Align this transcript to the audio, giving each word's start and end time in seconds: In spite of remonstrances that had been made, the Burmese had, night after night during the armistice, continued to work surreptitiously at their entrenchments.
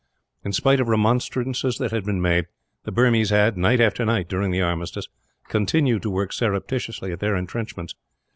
In 0.43 0.51
spite 0.51 0.79
of 0.79 0.87
remonstrances 0.87 1.77
that 1.77 1.91
had 1.91 2.03
been 2.05 2.23
made, 2.23 2.47
the 2.85 2.91
Burmese 2.91 3.29
had, 3.29 3.55
night 3.55 3.79
after 3.79 4.03
night 4.03 4.27
during 4.27 4.49
the 4.49 4.59
armistice, 4.59 5.07
continued 5.47 6.01
to 6.01 6.09
work 6.09 6.33
surreptitiously 6.33 7.11
at 7.11 7.19
their 7.19 7.35
entrenchments. 7.37 7.93